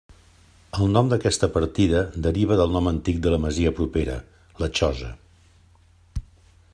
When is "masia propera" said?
3.45-4.19